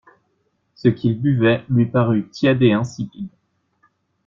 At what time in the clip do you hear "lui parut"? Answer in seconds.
1.69-2.27